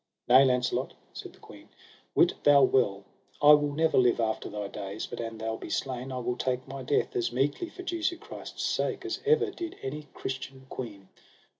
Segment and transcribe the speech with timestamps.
[0.27, 1.69] Nay, Launcelot, said the queen,
[2.15, 3.03] wit thou well
[3.39, 6.67] I will never live after thy days, but an thou be slain I will take
[6.67, 11.09] my death as meekly for Jesu Christ's sake as ever did any Christian queen.